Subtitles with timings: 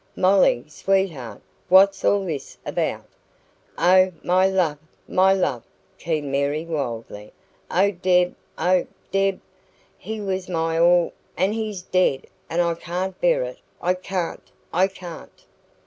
[0.15, 3.05] "Molly, sweetheart, what's all this about?"
[3.77, 4.79] "Oh, my love!
[5.07, 5.63] my love!"
[5.99, 7.33] keened Mary wildly.
[7.69, 8.35] "Oh, Deb!
[8.57, 9.39] oh, Deb!
[9.99, 14.49] He was my all, and he's dead, and I can't bear it I can't!
[14.73, 15.45] I can't!"